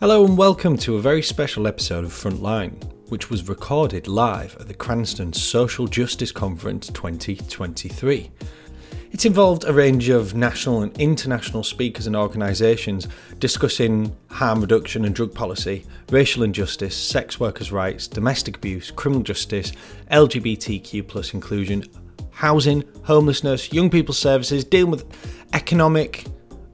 [0.00, 4.66] Hello and welcome to a very special episode of Frontline, which was recorded live at
[4.66, 8.30] the Cranstoun Social Justice Conference 2023.
[9.12, 13.08] It involved a range of national and international speakers and organisations
[13.40, 19.70] discussing harm reduction and drug policy, racial injustice, sex workers' rights, domestic abuse, criminal justice,
[20.10, 21.84] LGBTQ plus inclusion,
[22.30, 25.04] housing, homelessness, young people's services, dealing with
[25.52, 26.24] economic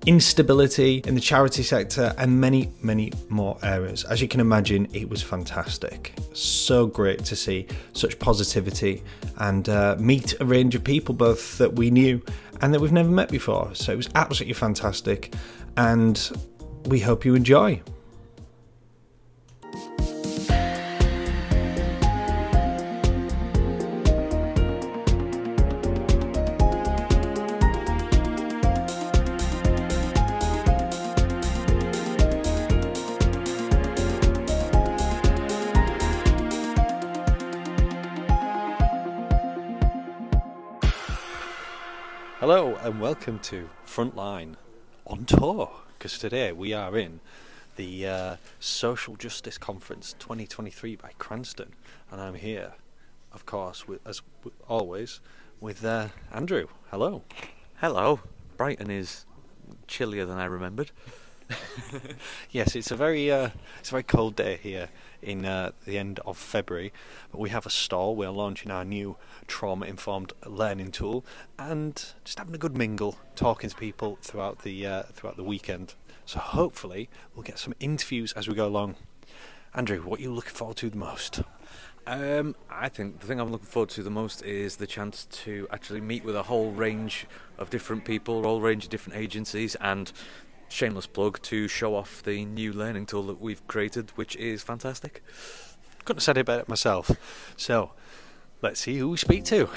[0.06, 4.04] instability in the charity sector, and many, many more areas.
[4.04, 6.14] As you can imagine, it was fantastic.
[6.32, 9.02] So great to see such positivity
[9.38, 12.22] and uh, meet a range of people, both that we knew
[12.62, 13.74] and that we've never met before.
[13.74, 15.34] So it was absolutely fantastic,
[15.76, 16.30] and
[16.86, 17.82] we hope you enjoy.
[43.26, 44.54] Welcome to Frontline
[45.04, 47.18] on tour because today we are in
[47.74, 51.70] the uh, Social Justice Conference 2023 by Cranstoun,
[52.12, 52.74] and I'm here,
[53.32, 54.22] of course, with, as
[54.68, 55.18] always,
[55.60, 56.68] with uh, Andrew.
[56.92, 57.24] Hello.
[57.80, 58.20] Hello.
[58.56, 59.26] Brighton is
[59.88, 60.92] chillier than I remembered.
[62.50, 64.88] yes, it's a very uh, it's a very cold day here
[65.22, 66.92] in uh, the end of February.
[67.30, 68.16] But we have a stall.
[68.16, 69.16] We're launching our new
[69.46, 71.24] trauma informed learning tool
[71.58, 71.94] and
[72.24, 75.94] just having a good mingle, talking to people throughout the uh, throughout the weekend.
[76.24, 78.96] So hopefully we'll get some interviews as we go along.
[79.74, 81.42] Andrew, what are you looking forward to the most?
[82.08, 85.66] Um, I think the thing I'm looking forward to the most is the chance to
[85.72, 87.26] actually meet with a whole range
[87.58, 90.12] of different people, a whole range of different agencies, and
[90.68, 95.22] shameless plug to show off the new learning tool that we've created, which is fantastic.
[96.04, 97.10] Couldn't have said it better myself.
[97.56, 97.92] So,
[98.62, 99.68] let's see who we speak to.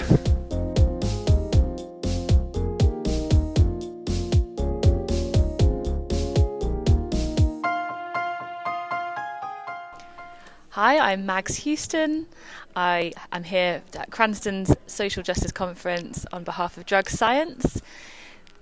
[10.74, 12.26] Hi, I'm Mags Houston.
[12.76, 17.82] I am here at Cranstoun's Social Justice Conference on behalf of Drug Science.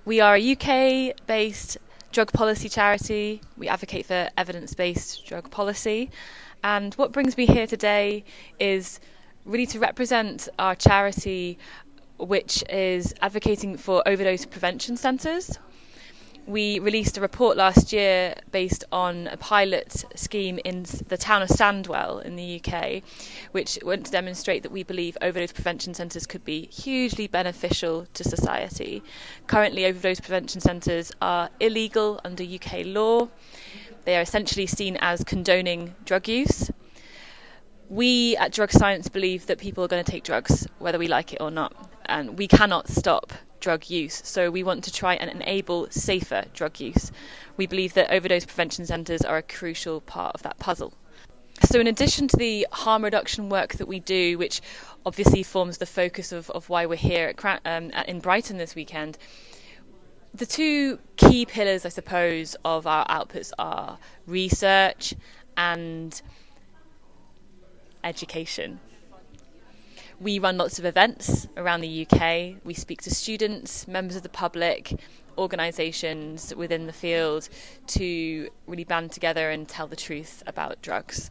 [0.04, 1.76] We are a UK based
[2.12, 3.40] drug policy charity.
[3.56, 6.10] We advocate for evidence based drug policy.
[6.64, 8.24] And what brings me here today
[8.58, 9.00] is
[9.44, 11.58] really to represent our charity,
[12.18, 15.58] which is advocating for overdose prevention centres
[16.48, 21.50] we released a report last year based on a pilot scheme in the town of
[21.50, 23.02] Sandwell in the UK,
[23.52, 28.24] which went to demonstrate that we believe overdose prevention centres could be hugely beneficial to
[28.24, 29.02] society.
[29.46, 33.28] Currently, overdose prevention centres are illegal under UK law.
[34.06, 36.70] They are essentially seen as condoning drug use.
[37.90, 41.34] We at Drug Science believe that people are going to take drugs, whether we like
[41.34, 41.74] it or not,
[42.06, 44.20] and we cannot stop drug use.
[44.24, 47.10] So we want to try and enable safer drug use.
[47.56, 50.94] We believe that overdose prevention centres are a crucial part of that puzzle.
[51.64, 54.60] So, in addition to the harm reduction work that we do, which
[55.04, 59.18] obviously forms the focus of, of why we're here at, um, in Brighton this weekend,
[60.32, 65.14] the two key pillars, I suppose, of our outputs are research
[65.56, 66.20] and
[68.04, 68.78] education.
[70.20, 72.56] We run lots of events around the UK.
[72.64, 74.98] We speak to students, members of the public,
[75.38, 77.48] organisations within the field
[77.86, 81.30] to really band together and tell the truth about drugs.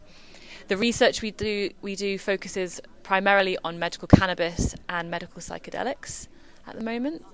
[0.70, 6.28] The research we do we do focuses primarily on medical cannabis and medical psychedelics
[6.66, 7.26] at the moment.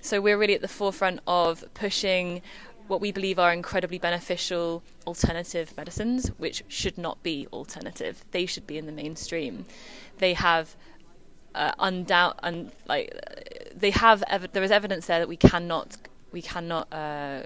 [0.00, 2.42] So we're really at the forefront of pushing
[2.86, 8.24] what we believe are incredibly beneficial alternative medicines, which should not be alternative.
[8.30, 9.64] They should be in the mainstream.
[10.18, 10.76] They have
[11.54, 13.16] uh, undoubt and like
[13.74, 15.96] they have ev- there is evidence there that we cannot
[16.32, 17.42] we cannot uh,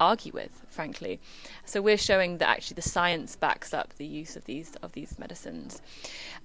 [0.00, 1.20] argue with, frankly.
[1.64, 5.18] So we're showing that actually the science backs up the use of these of these
[5.18, 5.80] medicines.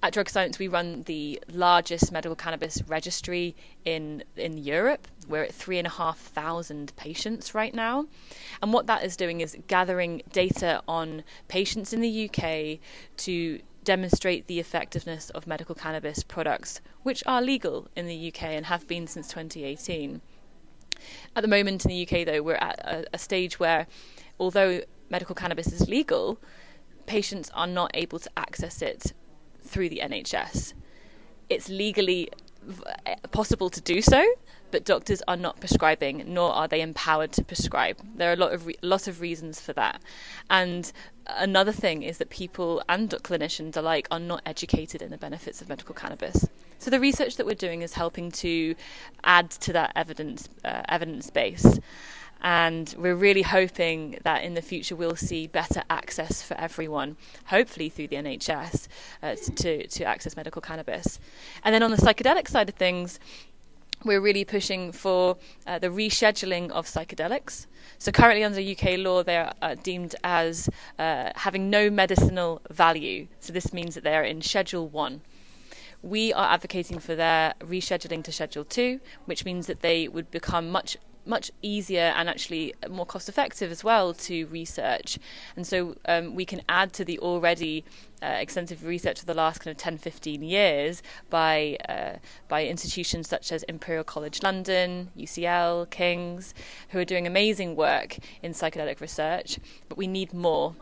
[0.02, 5.08] At Drug Science, we run the largest medical cannabis registry in in Europe.
[5.28, 8.06] We're at three and a half thousand patients right now,
[8.62, 12.78] and what that is doing is gathering data on patients in the UK
[13.24, 18.66] to demonstrate the effectiveness of medical cannabis products, which are legal in the UK and
[18.66, 20.20] have been since 2018.
[21.34, 23.86] At the moment in the UK, though, we're at a, a stage where,
[24.38, 26.38] although medical cannabis is legal,
[27.06, 29.12] patients are not able to access it
[29.62, 30.74] through the NHS.
[31.48, 32.30] It's legally
[33.04, 34.24] eh, possible to do so,
[34.70, 37.98] but doctors are not prescribing, nor are they empowered to prescribe.
[38.14, 40.00] There are a lot of re- lot of reasons for that,
[40.50, 40.92] and
[41.26, 45.68] another thing is that people and clinicians alike are not educated in the benefits of
[45.68, 46.48] medical cannabis.
[46.78, 48.74] So the research that we're doing is helping to
[49.24, 51.78] add to that evidence uh, evidence base.
[52.42, 57.16] And we're really hoping that in the future we'll see better access for everyone,
[57.46, 58.88] hopefully through the NHS,
[59.22, 61.18] uh, to, to access medical cannabis.
[61.64, 63.18] And then on the psychedelic side of things,
[64.06, 65.36] we're really pushing for
[65.66, 67.66] uh, the rescheduling of psychedelics.
[67.98, 70.68] So currently, under UK law, they are uh, deemed as
[70.98, 73.26] uh, having no medicinal value.
[73.40, 75.22] So this means that they are in Schedule One.
[76.02, 80.70] We are advocating for their rescheduling to Schedule Two, which means that they would become
[80.70, 85.18] much much easier and actually more cost effective as well to research.
[85.56, 87.84] And so um, we can add to the already
[88.22, 92.18] uh, extensive research of the last kind of 10, 15 years by, uh,
[92.48, 96.54] by institutions such as Imperial College London, UCL, King's,
[96.90, 99.58] who are doing amazing work in psychedelic research.
[99.88, 100.74] But we need more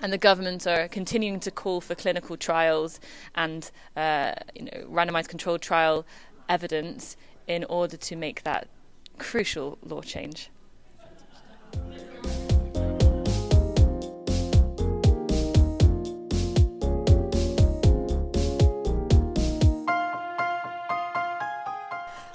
[0.00, 2.98] and the government are continuing to call for clinical trials
[3.36, 6.04] and uh, you know, randomized controlled trial
[6.48, 7.16] evidence
[7.46, 8.66] in order to make that
[9.18, 10.50] crucial law change.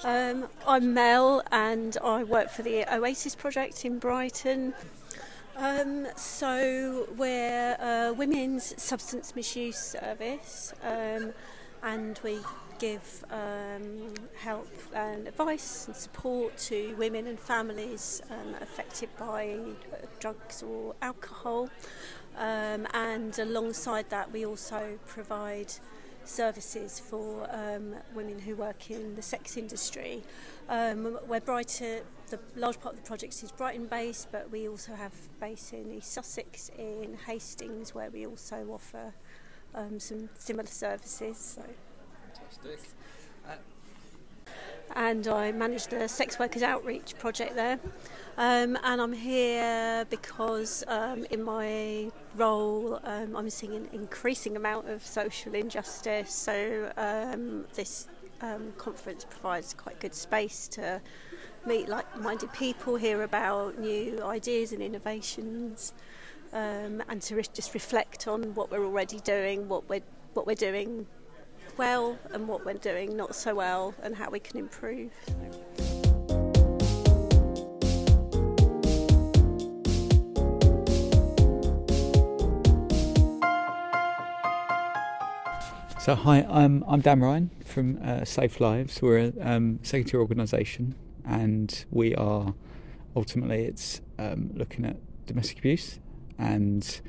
[0.04, 4.74] Um, I'm Mel and I work for the Oasis Project in Brighton.
[5.58, 11.34] Um, so we're a women's substance misuse service um,
[11.82, 12.38] and we
[12.80, 19.58] give um, help and advice and support to women and families um, affected by
[19.94, 21.70] uh, drugs or alcohol.
[22.38, 25.74] Um, and alongside that, we also provide
[26.24, 30.22] services for um, women who work in the sex industry.
[30.70, 34.94] Um, we're Brighton, the large part of the project is Brighton based, but we also
[34.94, 39.14] have base in East Sussex, in Hastings, where we also offer
[39.74, 41.56] um, some similar services.
[41.58, 41.64] So.
[42.50, 42.80] Fantastic.
[43.48, 43.56] Uh,
[44.96, 47.80] and I manage the sex workers outreach project there.
[48.38, 54.88] Um, and I'm here because um, in my role um, I'm seeing an increasing amount
[54.90, 56.34] of social injustice.
[56.34, 58.08] So um, this
[58.42, 61.02] um, conference provides quite good space to
[61.66, 65.94] meet like-minded people, hear about new ideas and innovations,
[66.54, 70.56] Um, and to re just reflect on what we're already doing, what we're what we're
[70.56, 71.06] doing
[71.78, 75.12] well and what we're doing not so well and how we can improve.
[86.00, 89.02] So hi, I'm I'm Dan Ryan from uh, Safe Lives.
[89.02, 90.96] We're a um, secretary organisation,
[91.26, 92.54] and we are
[93.14, 94.96] ultimately it's um, looking at
[95.26, 96.00] domestic abuse
[96.40, 97.02] and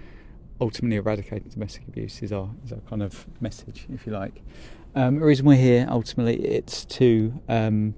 [0.61, 4.43] ultimately eradicating domestic abuse is our is our kind of message, if you like.
[4.95, 7.95] Um, the reason we're here ultimately it's to um,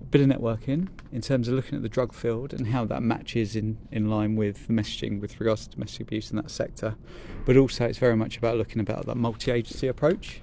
[0.00, 3.02] a bit of networking in terms of looking at the drug field and how that
[3.02, 6.96] matches in, in line with the messaging with regards to domestic abuse in that sector.
[7.44, 10.40] But also it's very much about looking about that multi-agency approach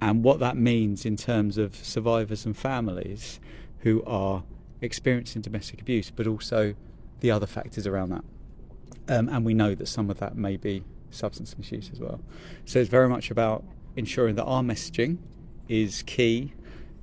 [0.00, 3.40] and what that means in terms of survivors and families
[3.80, 4.42] who are
[4.80, 6.74] experiencing domestic abuse, but also
[7.20, 8.24] the other factors around that.
[9.08, 12.20] Um, and we know that some of that may be substance misuse as well.
[12.64, 13.64] So it's very much about
[13.96, 15.18] ensuring that our messaging
[15.68, 16.52] is key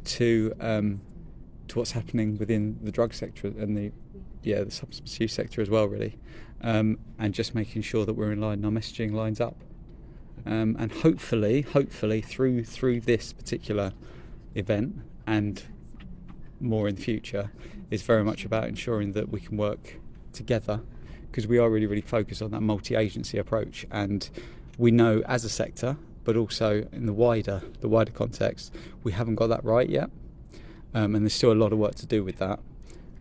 [0.04, 1.02] to um,
[1.68, 3.92] to what's happening within the drug sector and the
[4.44, 6.18] yeah the substance misuse sector as well, really,
[6.62, 9.56] um, and just making sure that we're in line and our messaging lines up.
[10.46, 13.94] Um, and hopefully, hopefully through through this particular
[14.56, 15.64] event and
[16.60, 17.52] more in the future
[17.90, 20.00] is very much about ensuring that we can work
[20.34, 20.82] together
[21.32, 23.86] because we are really, really focused on that multi agency approach.
[23.90, 24.30] And
[24.78, 29.36] we know as a sector, but also in the wider, the wider context, we haven't
[29.36, 30.10] got that right yet.
[30.94, 32.60] Um, and there's still a lot of work to do with that.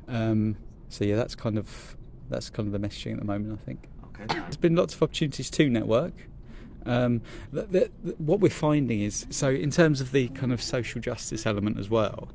[0.09, 0.57] Um,
[0.89, 1.97] so yeah, that's kind of
[2.29, 3.59] that's kind of the messaging at the moment.
[3.61, 3.89] I think.
[4.21, 4.41] Okay.
[4.41, 6.13] There's been lots of opportunities to network.
[6.87, 7.21] Um,
[7.53, 11.01] the, the, the, what we're finding is so in terms of the kind of social
[11.01, 12.29] justice element as well.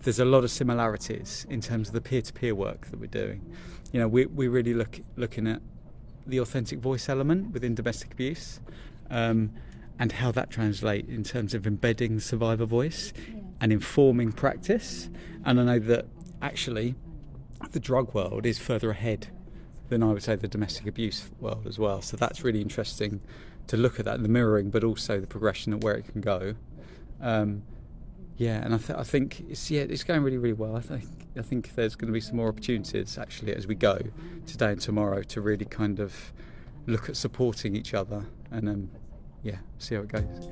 [0.00, 3.44] There's a lot of similarities in terms of the peer-to-peer work that we're doing
[3.92, 5.60] you know, we, we're really look, looking at
[6.26, 8.60] the authentic voice element within domestic abuse
[9.10, 9.50] um,
[9.98, 13.40] and how that translates in terms of embedding the survivor voice yeah.
[13.60, 15.08] and informing practice.
[15.44, 16.06] And I know that
[16.42, 16.94] actually
[17.72, 19.28] the drug world is further ahead
[19.88, 22.02] than I would say the domestic abuse world as well.
[22.02, 23.20] So that's really interesting
[23.68, 26.54] to look at that, the mirroring, but also the progression of where it can go.
[27.20, 27.62] Um,
[28.38, 30.76] yeah, and I, th- I think it's yeah, it's going really, really well.
[30.76, 31.04] I think
[31.36, 33.98] I think there's going to be some more opportunities actually as we go
[34.46, 36.32] today and tomorrow to really kind of
[36.86, 38.90] look at supporting each other and um,
[39.42, 40.48] yeah, see how it goes.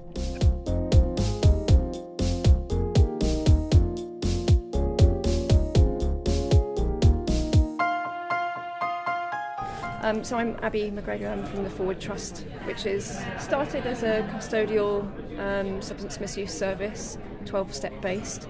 [10.02, 11.31] Um, so I'm Abby McGregor.
[11.31, 15.05] I'm from the Forward Trust, which is started as a custodial
[15.38, 18.48] um, substance misuse service, 12-step based,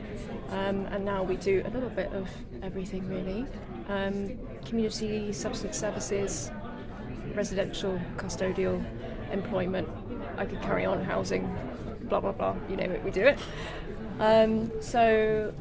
[0.51, 2.29] um, and now we do a little bit of
[2.63, 3.47] everything really.
[3.89, 6.51] Um, community substance services,
[7.35, 8.85] residential, custodial,
[9.33, 9.89] employment.
[10.37, 11.55] I could carry on housing,
[12.03, 12.57] blah blah blah.
[12.69, 13.39] You name it, we do it.
[14.19, 15.55] Um, so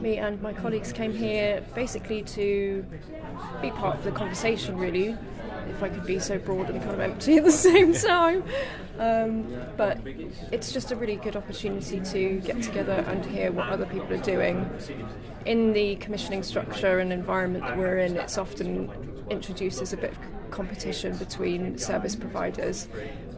[0.00, 2.84] me and my colleagues came here basically to
[3.60, 5.16] be part of the conversation, really,
[5.72, 8.44] if I could be so broad and kind of empty at the same time.
[8.98, 9.98] Um, but
[10.50, 14.18] it's just a really good opportunity to get together and hear what other people are
[14.18, 14.70] doing.
[15.44, 18.90] In the commissioning structure and environment that we're in, it's often
[19.30, 20.18] introduces a bit of
[20.50, 22.86] competition between service providers,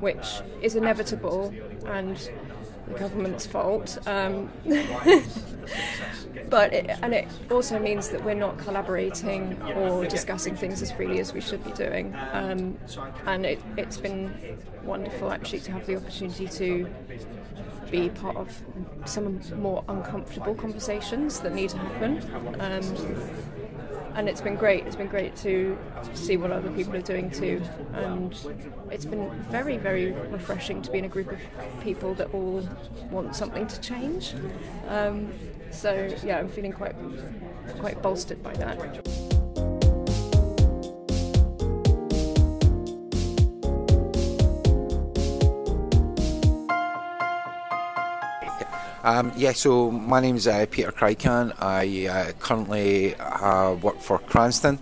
[0.00, 0.26] which
[0.60, 1.54] is inevitable
[1.86, 2.30] and
[2.88, 3.98] the government's fault.
[4.06, 4.50] Um,
[6.50, 11.20] but it, and it also means that we're not collaborating or discussing things as freely
[11.20, 12.14] as we should be doing.
[12.32, 12.78] Um,
[13.26, 16.88] and it, it's been wonderful actually to have the opportunity to
[17.90, 18.62] be part of
[19.04, 22.18] some more uncomfortable conversations that need to happen.
[22.60, 22.82] Um,
[24.14, 24.86] and it's been great.
[24.86, 25.76] It's been great to
[26.14, 28.36] see what other people are doing too, and
[28.90, 31.38] it's been very, very refreshing to be in a group of
[31.82, 32.66] people that all
[33.10, 34.34] want something to change.
[34.88, 35.32] Um,
[35.70, 36.94] so yeah, I'm feeling quite
[37.78, 39.43] quite bolstered by that.
[49.04, 51.52] Um, yeah, so my name is uh, Peter Krykant.
[51.60, 54.78] I uh, currently uh, work for Cranstoun.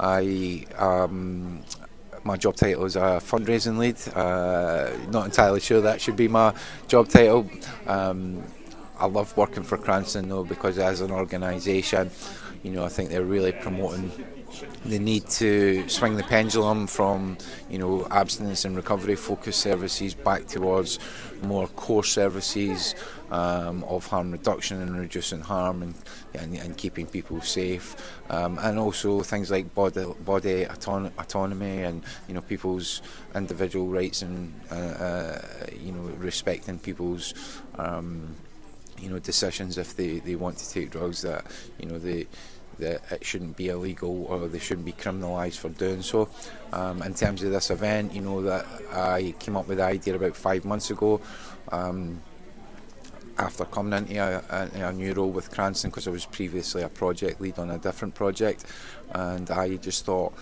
[0.00, 1.60] I um,
[2.24, 3.96] my job title is a fundraising lead.
[4.16, 6.54] Uh, not entirely sure that should be my
[6.88, 7.50] job title.
[7.86, 8.42] Um,
[8.98, 12.10] I love working for Cranstoun though because as an organisation,
[12.62, 14.10] you know, I think they're really promoting
[14.84, 17.36] the need to swing the pendulum from
[17.68, 20.98] you know abstinence and recovery focused services back towards
[21.42, 22.94] more core services
[23.30, 25.94] um, of harm reduction and reducing harm and,
[26.34, 27.96] and, and keeping people safe.
[28.30, 33.02] Um, and also things like body body auton- autonomy and you know people's
[33.34, 35.42] individual rights and uh, uh,
[35.80, 37.34] you know respecting people's
[37.78, 38.34] um,
[38.98, 41.44] you know decisions if they, they want to take drugs that
[41.78, 42.26] you know they
[42.78, 46.28] that it shouldn't be illegal or they shouldn't be criminalised for doing so.
[46.72, 50.14] Um, in terms of this event, you know that I came up with the idea
[50.14, 51.20] about five months ago.
[51.70, 52.20] Um,
[53.38, 56.88] after coming into a, a, a, new role with Cranstoun, because I was previously a
[56.88, 58.64] project lead on a different project,
[59.12, 60.32] and I just thought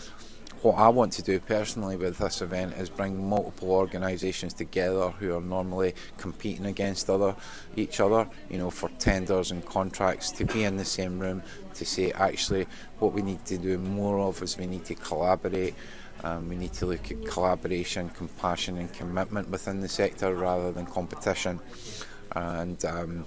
[0.65, 5.37] what I want to do personally with this event is bring multiple organisations together who
[5.37, 7.37] are normally competing against other
[7.77, 11.43] each other, you know, for tenders and contracts to be in the same room
[11.75, 12.67] to say actually
[12.99, 15.75] what we need to do more of is we need to collaborate.
[16.23, 20.87] Um, we need to look at collaboration, compassion, and commitment within the sector rather than
[20.87, 21.61] competition.
[22.35, 23.27] And um,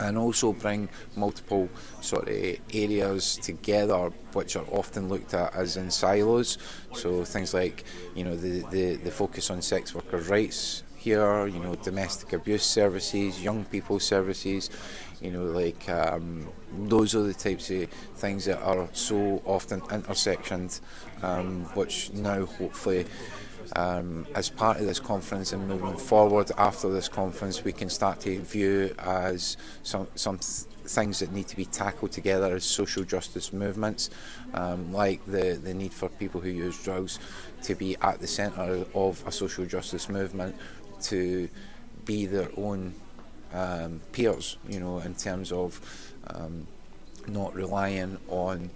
[0.00, 1.68] and also bring multiple
[2.00, 6.58] sort of areas together which are often looked at as in silos.
[6.94, 11.58] So things like you know the, the, the focus on sex workers rights here you
[11.60, 14.68] know domestic abuse services young people services
[15.22, 16.46] you know like um,
[16.78, 20.80] those are the types of things that are so often intersectioned
[21.22, 23.06] um, which now hopefully
[23.76, 28.20] um, as part of this conference and moving forward after this conference, we can start
[28.20, 33.04] to view as some some th- things that need to be tackled together as social
[33.04, 34.10] justice movements,
[34.54, 37.18] um, like the the need for people who use drugs
[37.62, 40.56] to be at the centre of a social justice movement,
[41.02, 41.48] to
[42.04, 42.94] be their own
[43.52, 45.80] um, peers, you know, in terms of
[46.28, 46.66] um,
[47.26, 48.70] not relying on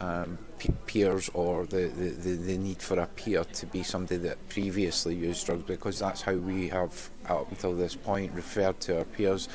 [0.00, 0.38] um,
[0.86, 5.46] peers or the, the, the, need for a peer to be somebody that previously used
[5.46, 9.48] drugs because that's how we have up until this point referred to our peers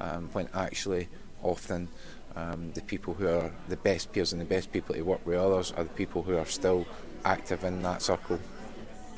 [0.00, 1.08] um, when actually
[1.42, 1.88] often
[2.34, 5.38] um, the people who are the best peers and the best people to work with
[5.38, 6.86] others are the people who are still
[7.24, 8.38] active in that circle.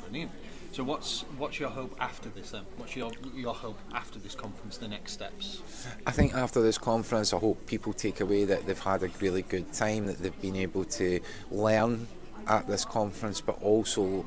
[0.01, 0.31] Brilliant.
[0.71, 2.63] So what's what's your hope after this then?
[2.77, 4.77] What's your your hope after this conference?
[4.77, 5.61] The next steps?
[6.05, 9.41] I think after this conference, I hope people take away that they've had a really
[9.41, 11.19] good time, that they've been able to
[11.51, 12.07] learn
[12.47, 14.25] at this conference, but also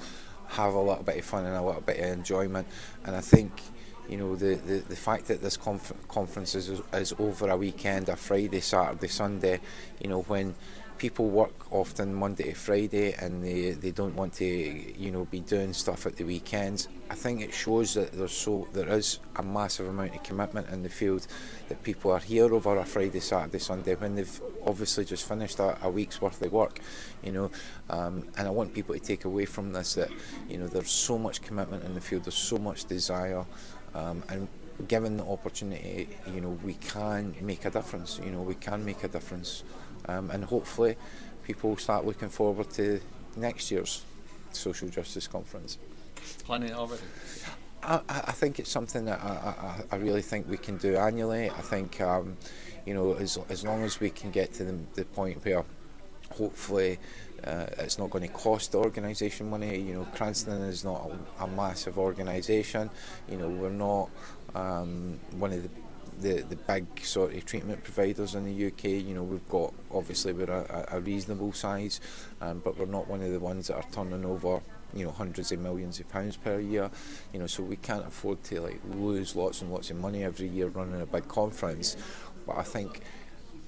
[0.48, 2.66] have a little bit of fun and a little bit of enjoyment.
[3.04, 3.62] And I think
[4.08, 8.08] you know, the, the, the fact that this conf- conference is, is over a weekend,
[8.08, 9.60] a Friday, Saturday, Sunday,
[10.00, 10.54] you know, when
[11.02, 15.40] people work often Monday to Friday and they, they don't want to you know be
[15.40, 16.86] doing stuff at the weekends.
[17.10, 20.84] I think it shows that there's so there is a massive amount of commitment in
[20.84, 21.26] the field
[21.68, 25.76] that people are here over a Friday, Saturday, Sunday when they've obviously just finished a,
[25.82, 26.78] a week's worth of work,
[27.24, 27.50] you know.
[27.90, 30.10] Um, and I want people to take away from this that
[30.48, 33.44] you know there's so much commitment in the field, there's so much desire,
[33.96, 34.46] um, and
[34.86, 38.20] given the opportunity, you know, we can make a difference.
[38.24, 39.64] You know, we can make a difference
[40.08, 40.96] um, and hopefully
[41.44, 43.00] people will start looking forward to
[43.36, 44.04] next year's
[44.52, 45.78] social justice conference.
[46.44, 47.02] Planning it already?
[47.82, 51.50] I, I think it's something that I, I, I, really think we can do annually.
[51.50, 52.36] I think, um,
[52.86, 55.64] you know, as, as long as we can get to the, the point where
[56.30, 56.98] hopefully
[57.44, 59.80] uh, it's not going to cost the organisation money.
[59.80, 62.88] You know, Cranstoun is not a, a massive organisation.
[63.28, 64.10] You know, we're not
[64.54, 65.70] um, one of the
[66.22, 68.84] the, the big sort of treatment providers in the UK.
[68.84, 72.00] You know, we've got obviously we're a, a reasonable size,
[72.40, 74.60] um, but we're not one of the ones that are turning over
[74.94, 76.90] you know hundreds of millions of pounds per year.
[77.32, 80.48] You know, so we can't afford to like lose lots and lots of money every
[80.48, 81.96] year running a big conference.
[82.46, 83.00] But I think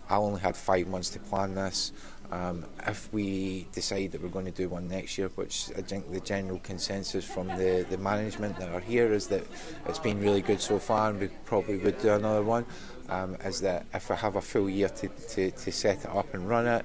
[0.08, 1.92] I only had five months to plan this.
[2.30, 6.10] Um, if we decide that we're going to do one next year, which I think
[6.10, 9.44] the general consensus from the, the management that are here is that
[9.86, 12.64] it's been really good so far and we probably would do another one,
[13.08, 16.32] um, is that if I have a full year to, to, to set it up
[16.34, 16.84] and run it,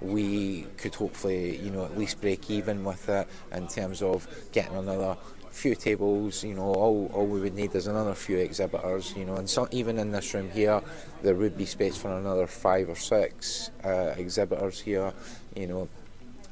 [0.00, 4.76] we could hopefully, you know, at least break even with it in terms of getting
[4.76, 5.16] another
[5.50, 9.34] few tables, you know, all, all we would need is another few exhibitors, you know,
[9.34, 10.80] and so, even in this room here,
[11.22, 15.12] there would be space for another five or six uh, exhibitors here,
[15.56, 15.88] you know,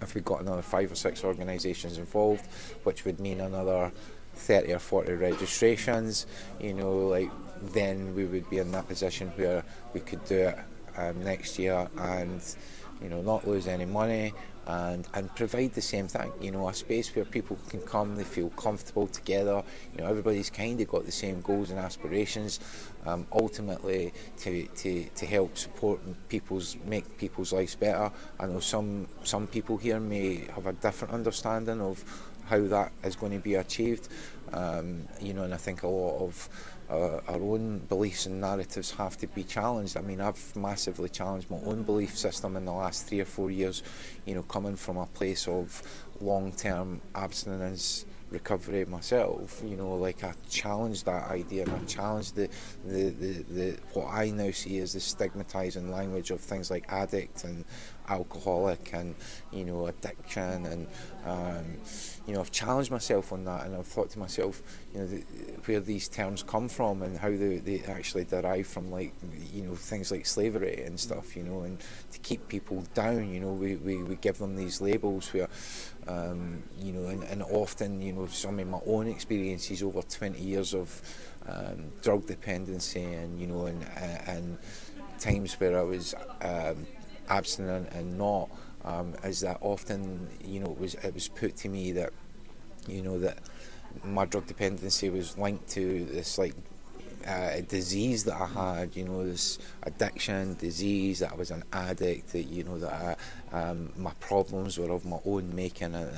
[0.02, 2.46] if we got another five or six organisations involved,
[2.84, 3.90] which would mean another
[4.34, 6.26] 30 or 40 registrations,
[6.60, 7.30] you know, like
[7.72, 10.58] then we would be in that position where we could do it
[10.96, 12.40] um, next year and,
[13.02, 14.32] you know, not lose any money
[14.68, 16.30] and and provide the same thing.
[16.40, 19.62] You know, a space where people can come, they feel comfortable together.
[19.96, 22.60] You know, everybody's kind of got the same goals and aspirations.
[23.06, 28.12] Um, ultimately, to, to, to help support people's make people's lives better.
[28.38, 32.04] I know some some people here may have a different understanding of
[32.44, 34.08] how that is going to be achieved.
[34.52, 36.48] Um, you know, and I think a lot of
[36.90, 39.96] uh, our own beliefs and narratives have to be challenged.
[39.96, 43.50] I mean, I've massively challenged my own belief system in the last three or four
[43.50, 43.82] years,
[44.24, 45.82] you know, coming from a place of
[46.20, 49.62] long term abstinence recovery myself.
[49.64, 52.48] You know, like I challenged that idea and I challenged the,
[52.84, 57.44] the, the, the what I now see as the stigmatizing language of things like addict
[57.44, 57.64] and
[58.08, 59.14] alcoholic and
[59.52, 60.86] you know addiction and
[61.24, 61.64] um,
[62.26, 65.18] you know I've challenged myself on that and I've thought to myself you know the,
[65.64, 69.12] where these terms come from and how they, they actually derive from like
[69.52, 71.78] you know things like slavery and stuff you know and
[72.12, 75.48] to keep people down you know we, we, we give them these labels where
[76.08, 80.40] um, you know, and, and often, you know, some of my own experiences over 20
[80.40, 81.02] years of
[81.46, 83.84] um, drug dependency and, you know, and,
[84.26, 84.58] and
[85.18, 86.86] times where I was um,
[87.28, 88.48] abstinent and not,
[88.84, 92.12] um, is that often, you know, it was, it was put to me that,
[92.86, 93.38] you know, that
[94.04, 96.54] my drug dependency was linked to this like
[97.26, 102.32] uh, disease that I had, you know, this addiction disease, that I was an addict,
[102.32, 103.16] that, you know, that
[103.52, 106.10] I, um, my problems were of my own making, and,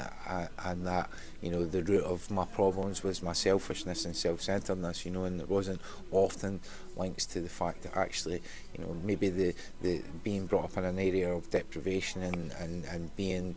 [0.64, 1.10] and that,
[1.40, 5.24] you know, the root of my problems was my selfishness and self centeredness, you know,
[5.24, 6.60] and it wasn't often
[6.96, 8.42] links to the fact that actually,
[8.76, 12.84] you know, maybe the, the being brought up in an area of deprivation and, and,
[12.84, 13.54] and being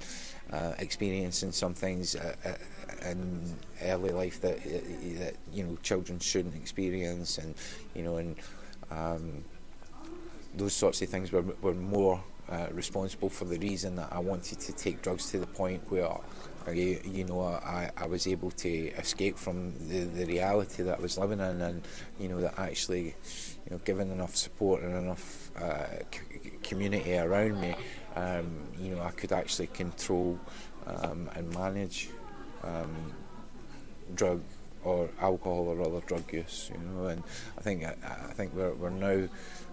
[0.51, 6.19] uh, experiencing some things uh, uh, in early life that uh, that you know children
[6.19, 7.56] shouldn't experience, and
[7.95, 8.36] you know, and
[8.91, 9.43] um,
[10.56, 14.60] those sorts of things were were more uh, responsible for the reason that I wanted
[14.60, 16.17] to take drugs to the point where
[16.71, 21.01] you, you know, I, I was able to escape from the, the reality that I
[21.01, 21.82] was living in, and
[22.19, 23.15] you know that actually,
[23.65, 27.75] you know, given enough support and enough uh, c- community around me,
[28.15, 30.39] um, you know, I could actually control
[30.86, 32.10] um, and manage
[32.63, 33.13] um,
[34.15, 34.41] drug
[34.84, 36.69] or alcohol or other drug use.
[36.73, 37.23] You know, and
[37.58, 39.28] I think I, I think we're we're now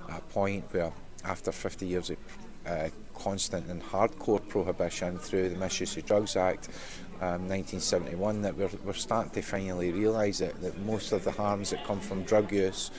[0.09, 0.93] at a point where
[1.25, 2.17] after 50 years of
[2.67, 6.69] uh, constant and hardcore prohibition through the Misuse of Drugs Act
[7.21, 11.85] um, 1971 that we're, we're starting to finally realise that most of the harms that
[11.85, 12.91] come from drug use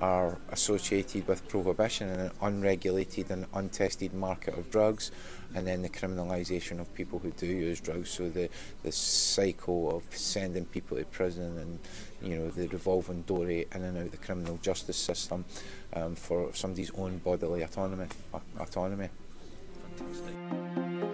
[0.00, 5.10] are associated with prohibition and an unregulated and untested market of drugs,
[5.54, 8.10] and then the criminalisation of people who do use drugs.
[8.10, 8.48] So the
[8.82, 11.78] the cycle of sending people to prison and
[12.22, 15.44] you know the revolving door in and out the criminal justice system
[15.94, 18.06] um, for somebody's own bodily autonomy.
[18.58, 19.08] autonomy.
[19.96, 21.13] Fantastic.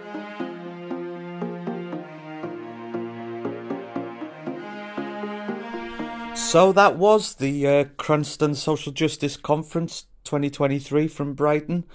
[6.51, 11.85] So that was the uh, Cranstoun Social Justice Conference 2023 from Brighton.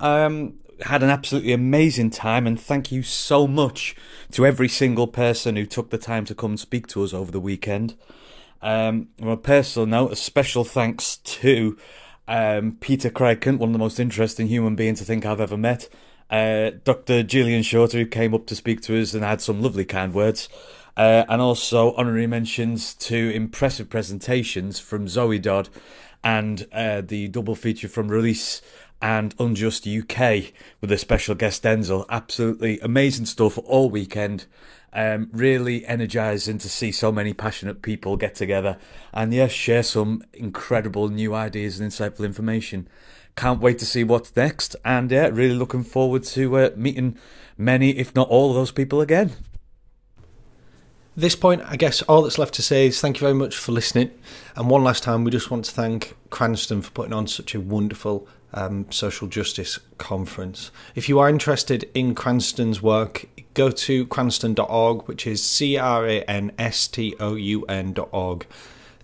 [0.00, 3.96] Um, had an absolutely amazing time, and thank you so much
[4.32, 7.32] to every single person who took the time to come and speak to us over
[7.32, 7.96] the weekend.
[8.60, 11.78] Um, on a personal note, a special thanks to
[12.28, 15.88] um, Peter Krykant, one of the most interesting human beings I think I've ever met.
[16.28, 17.22] Uh, Dr.
[17.22, 20.50] Gillian Shorter, who came up to speak to us and had some lovely kind words.
[20.96, 25.68] Uh, and also honorary mentions to impressive presentations from Zoe Dodd
[26.22, 28.60] and uh, the double feature from Release
[29.00, 32.06] and Unjust UK with a special guest Denzel.
[32.08, 34.46] Absolutely amazing stuff all weekend.
[34.94, 38.76] Um, really energizing to see so many passionate people get together
[39.14, 42.86] and yes, share some incredible new ideas and insightful information.
[43.34, 47.16] Can't wait to see what's next, and yeah, really looking forward to uh, meeting
[47.56, 49.32] many, if not all, of those people again
[51.16, 53.72] this point, I guess all that's left to say is thank you very much for
[53.72, 54.10] listening.
[54.56, 57.60] And one last time, we just want to thank Cranstoun for putting on such a
[57.60, 60.70] wonderful um, social justice conference.
[60.94, 66.22] If you are interested in Cranstoun's work, go to cranstoun.org, which is C R A
[66.22, 68.46] N S T O U N.org.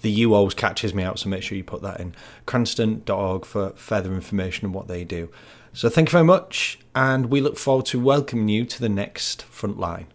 [0.01, 2.14] The U always catches me out, so make sure you put that in.
[2.47, 5.31] Cranstoun.org for further information on what they do.
[5.73, 9.42] So thank you very much, and we look forward to welcoming you to the next
[9.42, 10.07] front line.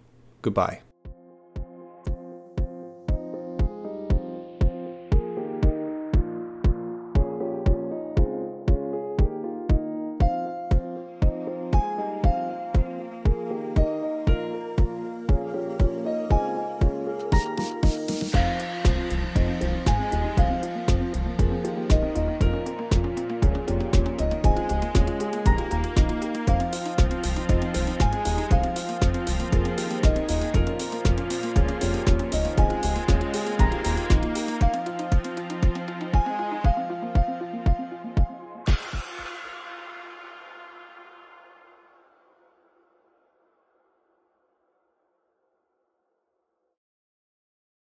[0.42, 0.83] Goodbye.